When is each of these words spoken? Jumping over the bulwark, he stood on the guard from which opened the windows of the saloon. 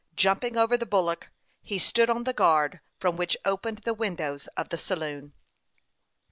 Jumping 0.15 0.57
over 0.57 0.75
the 0.77 0.87
bulwark, 0.87 1.31
he 1.61 1.77
stood 1.77 2.09
on 2.09 2.23
the 2.23 2.33
guard 2.33 2.79
from 2.97 3.15
which 3.17 3.37
opened 3.45 3.77
the 3.85 3.93
windows 3.93 4.47
of 4.57 4.69
the 4.69 4.77
saloon. 4.79 5.31